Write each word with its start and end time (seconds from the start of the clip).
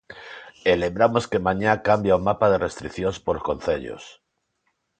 E 0.69 0.71
lembramos 0.83 1.23
que 1.31 1.43
mañá 1.47 1.73
cambia 1.87 2.19
o 2.19 2.23
mapa 2.27 2.47
de 2.49 2.61
restricións 2.67 3.17
por 3.25 3.37
concellos. 3.47 4.03